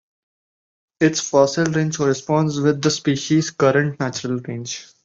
[0.99, 4.87] Its fossil range corresponds with the species' current natural range.